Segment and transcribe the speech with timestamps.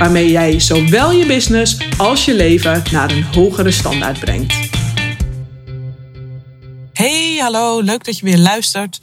[0.00, 4.54] waarmee jij zowel je business als je leven naar een hogere standaard brengt.
[6.92, 9.00] Hey, hallo, leuk dat je weer luistert.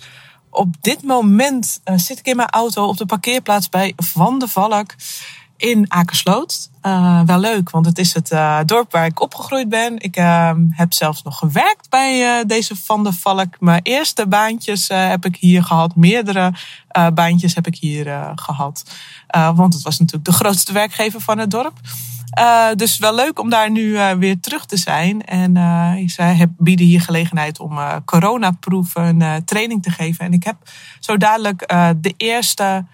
[0.49, 4.47] Op dit moment uh, zit ik in mijn auto op de parkeerplaats bij Van de
[4.47, 4.93] Valk
[5.57, 6.69] in Akersloot.
[6.83, 9.99] Uh, wel leuk, want het is het uh, dorp waar ik opgegroeid ben.
[9.99, 13.59] Ik uh, heb zelfs nog gewerkt bij deze Van de Valk.
[13.59, 15.95] Mijn eerste baantjes heb ik hier gehad.
[15.95, 16.53] Meerdere
[17.13, 18.83] baantjes heb ik hier gehad.
[19.55, 21.79] want het was natuurlijk de grootste werkgever van het dorp.
[22.75, 25.25] dus wel leuk om daar nu weer terug te zijn.
[25.25, 25.53] En
[26.09, 30.25] zij bieden hier gelegenheid om coronaproof een training te geven.
[30.25, 30.57] En ik heb
[30.99, 31.59] zo dadelijk
[32.01, 32.85] de eerste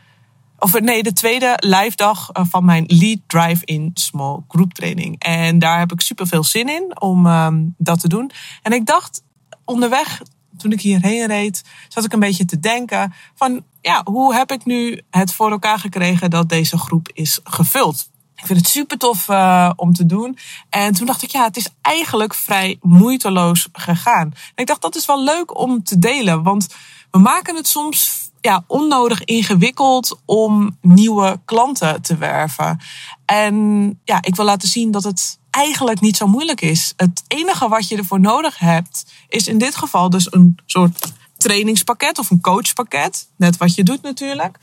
[0.64, 5.20] of nee, de tweede live dag eh, van mijn Lead Drive-in Small Group Training.
[5.20, 8.32] En daar heb ik super veel zin in om ehm, dat te doen.
[8.62, 9.24] En ik dacht
[9.66, 10.22] onderweg,
[10.58, 14.66] toen ik hierheen reed, zat ik een beetje te denken van, ja, hoe heb ik
[14.66, 18.10] nu het voor elkaar gekregen dat deze groep is gevuld?
[18.36, 20.38] Ik vind het super tof uh, om te doen.
[20.70, 24.32] En toen dacht ik, ja, het is eigenlijk vrij moeiteloos gegaan.
[24.32, 26.44] En ik dacht, dat is wel leuk om te delen.
[26.44, 26.68] Want
[27.14, 32.80] we maken het soms ja, onnodig ingewikkeld om nieuwe klanten te werven.
[33.26, 33.56] En
[34.04, 36.94] ja, ik wil laten zien dat het eigenlijk niet zo moeilijk is.
[36.98, 42.20] Het enige wat je ervoor nodig hebt, is in dit geval dus een soort trainingspakket
[42.20, 43.28] of een coachpakket.
[43.38, 44.58] Net wat je doet natuurlijk.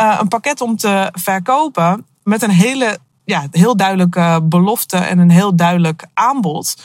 [0.00, 5.30] Uh, een pakket om te verkopen met een hele, ja, heel duidelijke belofte en een
[5.30, 6.76] heel duidelijk aanbod.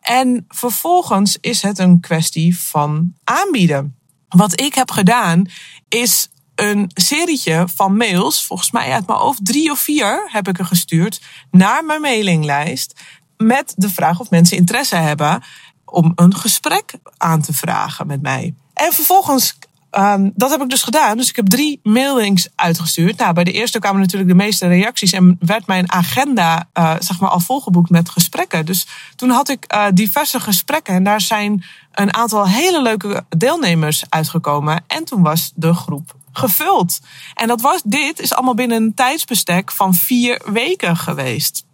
[0.00, 3.99] En vervolgens is het een kwestie van aanbieden.
[4.36, 5.46] Wat ik heb gedaan
[5.88, 10.58] is een serietje van mails, volgens mij uit mijn hoofd drie of vier heb ik
[10.58, 11.20] er gestuurd,
[11.50, 13.00] naar mijn mailinglijst.
[13.36, 15.42] Met de vraag of mensen interesse hebben
[15.84, 18.54] om een gesprek aan te vragen met mij.
[18.74, 19.56] En vervolgens
[19.98, 21.16] Um, dat heb ik dus gedaan.
[21.16, 23.16] Dus ik heb drie mailings uitgestuurd.
[23.16, 27.20] Nou, bij de eerste kwamen natuurlijk de meeste reacties en werd mijn agenda uh, zeg
[27.20, 28.66] maar al volgeboekt met gesprekken.
[28.66, 28.86] Dus
[29.16, 34.84] toen had ik uh, diverse gesprekken en daar zijn een aantal hele leuke deelnemers uitgekomen.
[34.86, 37.00] En toen was de groep gevuld.
[37.34, 41.64] En dat was, dit is allemaal binnen een tijdsbestek van vier weken geweest.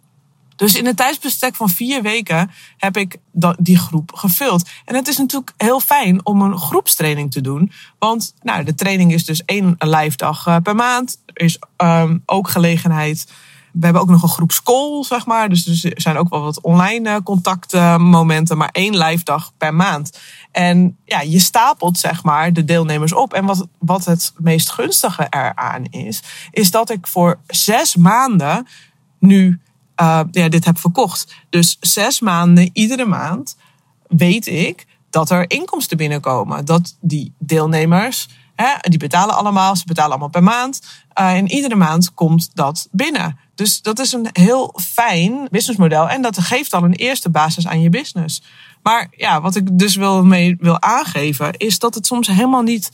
[0.57, 3.17] Dus in een tijdsbestek van vier weken heb ik
[3.57, 4.69] die groep gevuld.
[4.85, 7.71] En het is natuurlijk heel fijn om een groepstraining te doen.
[7.99, 11.19] Want nou, de training is dus één live dag eh, per maand.
[11.25, 13.31] Er is um, ook gelegenheid.
[13.79, 15.49] We hebben ook nog een groepscall, zeg maar.
[15.49, 18.57] Dus er zijn ook wel wat online eh, contactmomenten.
[18.57, 20.19] Maar één live dag per maand.
[20.51, 23.33] En ja, je stapelt zeg maar de deelnemers op.
[23.33, 28.67] En wat, wat het meest gunstige eraan is, is dat ik voor zes maanden
[29.19, 29.59] nu
[30.01, 31.35] uh, ja, dit heb verkocht.
[31.49, 33.57] Dus zes maanden, iedere maand,
[34.07, 36.65] weet ik dat er inkomsten binnenkomen.
[36.65, 38.27] Dat die deelnemers,
[38.81, 40.81] die betalen allemaal, ze betalen allemaal per maand.
[41.19, 43.39] Uh, en iedere maand komt dat binnen.
[43.55, 46.09] Dus dat is een heel fijn businessmodel.
[46.09, 48.41] En dat geeft al een eerste basis aan je business.
[48.83, 52.91] Maar ja, wat ik dus wil mee wil aangeven, is dat het soms helemaal niet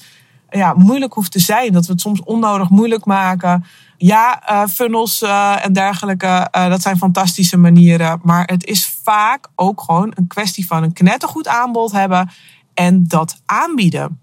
[0.49, 1.71] ja, moeilijk hoeft te zijn.
[1.71, 3.65] Dat we het soms onnodig moeilijk maken.
[3.97, 8.19] Ja, uh, funnels uh, en dergelijke, dat zijn fantastische manieren.
[8.23, 12.29] Maar het is vaak ook gewoon een kwestie van een knettergoed aanbod hebben
[12.73, 14.21] en dat aanbieden.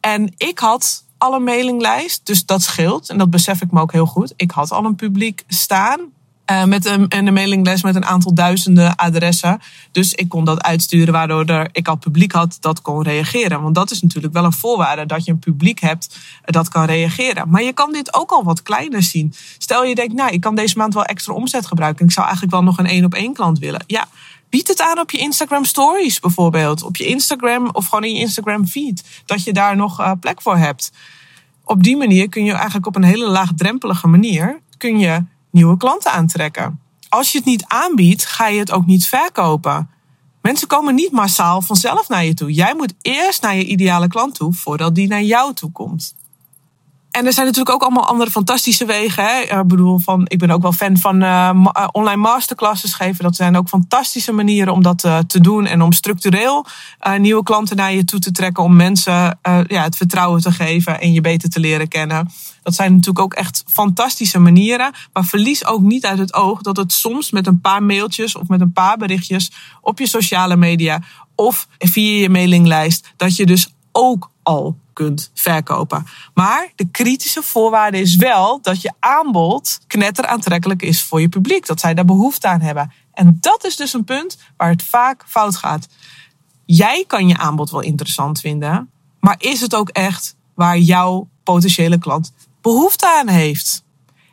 [0.00, 3.08] En ik had al een mailinglijst, dus dat scheelt.
[3.08, 4.32] En dat besef ik me ook heel goed.
[4.36, 6.00] Ik had al een publiek staan
[6.50, 9.60] uh, met een, een mailinglijst met een aantal duizenden adressen.
[9.92, 13.62] Dus ik kon dat uitsturen, waardoor er, ik al publiek had dat kon reageren.
[13.62, 17.48] Want dat is natuurlijk wel een voorwaarde, dat je een publiek hebt dat kan reageren.
[17.48, 19.34] Maar je kan dit ook al wat kleiner zien.
[19.58, 22.04] Stel je denkt, nou, ik kan deze maand wel extra omzet gebruiken.
[22.04, 23.84] Ik zou eigenlijk wel nog een één op één klant willen.
[23.86, 24.08] Ja,
[24.50, 26.82] bied het aan op je Instagram stories bijvoorbeeld.
[26.82, 29.22] Op je Instagram of gewoon in je Instagram feed.
[29.26, 30.92] Dat je daar nog uh, plek voor hebt.
[31.64, 36.12] Op die manier kun je eigenlijk op een hele laagdrempelige manier kun je nieuwe klanten
[36.12, 36.80] aantrekken.
[37.08, 39.90] Als je het niet aanbiedt, ga je het ook niet verkopen.
[40.42, 42.52] Mensen komen niet massaal vanzelf naar je toe.
[42.52, 46.14] Jij moet eerst naar je ideale klant toe voordat die naar jou toe komt.
[47.10, 49.24] En er zijn natuurlijk ook allemaal andere fantastische wegen.
[49.24, 49.40] Hè?
[49.40, 53.24] Ik bedoel, van, ik ben ook wel fan van uh, online masterclasses geven.
[53.24, 55.66] Dat zijn ook fantastische manieren om dat uh, te doen.
[55.66, 56.66] En om structureel
[57.18, 58.62] nieuwe klanten naar je toe te trekken.
[58.62, 62.30] Om mensen ja, het vertrouwen te geven en je beter te leren kennen.
[62.62, 64.92] Dat zijn natuurlijk ook echt fantastische manieren.
[65.12, 68.48] Maar verlies ook niet uit het oog dat het soms met een paar mailtjes of
[68.48, 71.02] met een paar berichtjes op je sociale media
[71.34, 74.76] of via je mailinglijst, dat je dus ook al
[75.34, 76.06] verkopen.
[76.34, 81.66] Maar de kritische voorwaarde is wel dat je aanbod knetter aantrekkelijk is voor je publiek.
[81.66, 82.92] Dat zij daar behoefte aan hebben.
[83.12, 85.88] En dat is dus een punt waar het vaak fout gaat.
[86.64, 91.98] Jij kan je aanbod wel interessant vinden, maar is het ook echt waar jouw potentiële
[91.98, 93.84] klant behoefte aan heeft?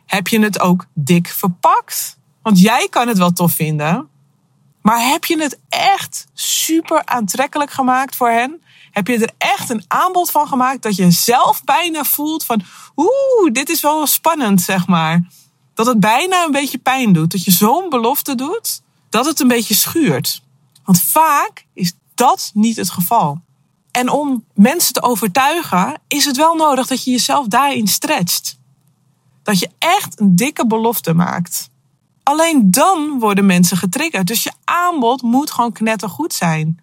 [0.06, 2.18] Heb je het ook dik verpakt?
[2.42, 4.08] Want jij kan het wel tof vinden,
[4.82, 8.62] maar heb je het echt super aantrekkelijk gemaakt voor hen?
[8.90, 12.62] Heb je er echt een aanbod van gemaakt dat je zelf bijna voelt van,
[12.96, 15.28] oeh, dit is wel spannend, zeg maar.
[15.74, 17.30] Dat het bijna een beetje pijn doet.
[17.30, 20.42] Dat je zo'n belofte doet, dat het een beetje schuurt.
[20.84, 23.40] Want vaak is dat niet het geval.
[23.90, 28.58] En om mensen te overtuigen, is het wel nodig dat je jezelf daarin stretcht.
[29.42, 31.70] Dat je echt een dikke belofte maakt.
[32.22, 34.26] Alleen dan worden mensen getriggerd.
[34.26, 36.80] Dus je aanbod moet gewoon knettergoed zijn.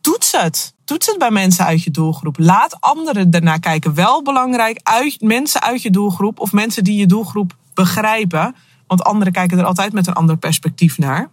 [0.00, 0.74] Toets het.
[0.86, 2.38] Toets het bij mensen uit je doelgroep.
[2.38, 3.94] Laat anderen daarna kijken.
[3.94, 8.54] Wel belangrijk, uit, mensen uit je doelgroep of mensen die je doelgroep begrijpen.
[8.86, 11.30] Want anderen kijken er altijd met een ander perspectief naar.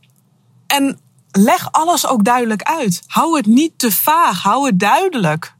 [0.67, 0.99] En
[1.31, 3.03] leg alles ook duidelijk uit.
[3.07, 4.41] Hou het niet te vaag.
[4.41, 5.55] Hou het duidelijk.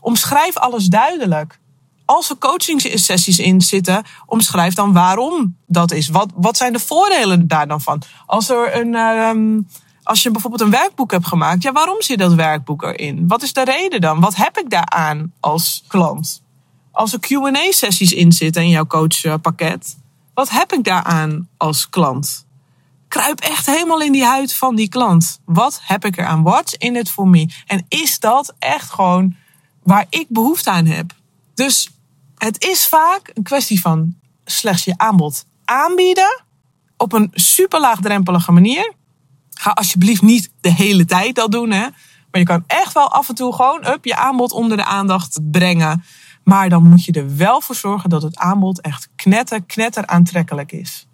[0.00, 1.58] Omschrijf alles duidelijk
[2.06, 6.08] als er coaching-sessies in zitten, omschrijf dan waarom dat is.
[6.08, 8.02] Wat, wat zijn de voordelen daar dan van?
[8.26, 9.62] Als, er een, uh,
[10.06, 13.28] als je bijvoorbeeld een werkboek hebt gemaakt, ja, waarom zit dat werkboek erin?
[13.28, 14.20] Wat is de reden dan?
[14.20, 16.42] Wat heb ik daaraan als klant?
[16.90, 19.96] Als er QA-sessies in zitten in jouw coachpakket,
[20.34, 22.46] wat heb ik daaraan als klant?
[23.08, 25.40] Kruip echt helemaal in die huid van die klant.
[25.44, 26.42] Wat heb ik eraan?
[26.42, 27.48] What's in it for me?
[27.66, 29.36] En is dat echt gewoon
[29.82, 31.12] waar ik behoefte aan heb?
[31.54, 31.90] Dus
[32.36, 34.14] het is vaak een kwestie van
[34.44, 36.42] slechts je aanbod aanbieden
[36.96, 38.94] op een super laagdrempelige manier.
[39.58, 41.86] Ga alsjeblieft niet de hele tijd dat doen, hè.
[42.30, 45.50] Maar je kan echt wel af en toe gewoon up je aanbod onder de aandacht
[45.50, 46.04] brengen.
[46.44, 50.72] Maar dan moet je er wel voor zorgen dat het aanbod echt knetter, knetter aantrekkelijk
[50.72, 51.06] is.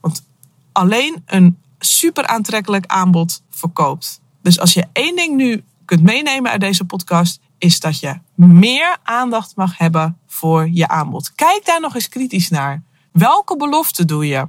[0.00, 0.26] Want
[0.72, 4.20] alleen een super aantrekkelijk aanbod verkoopt.
[4.42, 8.96] Dus als je één ding nu kunt meenemen uit deze podcast, is dat je meer
[9.02, 11.34] aandacht mag hebben voor je aanbod.
[11.34, 12.82] Kijk daar nog eens kritisch naar.
[13.12, 14.48] Welke belofte doe je?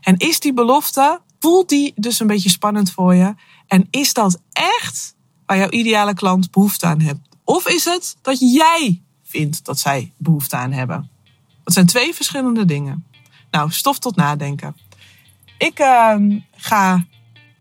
[0.00, 3.34] En is die belofte, voelt die dus een beetje spannend voor je?
[3.66, 5.14] En is dat echt
[5.46, 7.18] waar jouw ideale klant behoefte aan heeft?
[7.44, 11.10] Of is het dat jij vindt dat zij behoefte aan hebben?
[11.64, 13.06] Dat zijn twee verschillende dingen.
[13.50, 14.76] Nou, stof tot nadenken.
[15.58, 16.14] Ik uh,
[16.56, 17.04] ga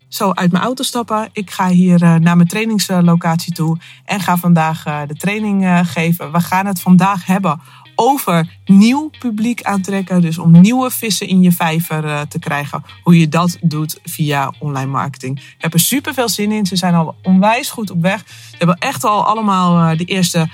[0.08, 1.30] zo uit mijn auto stappen.
[1.32, 5.80] Ik ga hier uh, naar mijn trainingslocatie toe en ga vandaag uh, de training uh,
[5.84, 6.32] geven.
[6.32, 7.62] We gaan het vandaag hebben
[7.96, 10.22] over nieuw publiek aantrekken.
[10.22, 12.84] Dus om nieuwe vissen in je vijver te krijgen.
[13.04, 15.40] Hoe je dat doet via online marketing.
[15.40, 16.66] Ik heb er super veel zin in.
[16.66, 18.24] Ze zijn al onwijs goed op weg.
[18.50, 20.50] Ze hebben echt al allemaal de eerste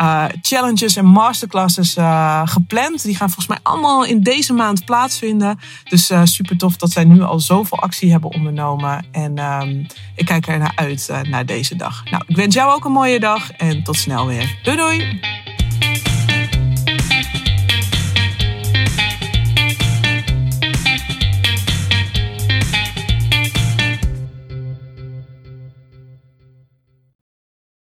[0.00, 1.96] uh, challenges en masterclasses
[2.44, 3.02] gepland.
[3.02, 5.58] Die gaan volgens mij allemaal in deze maand plaatsvinden.
[5.84, 9.06] Dus super tof dat zij nu al zoveel actie hebben ondernomen.
[9.12, 12.04] En um, ik kijk er naar uit naar deze dag.
[12.10, 14.58] Nou, ik wens jou ook een mooie dag en tot snel weer.
[14.62, 15.35] Doei doei!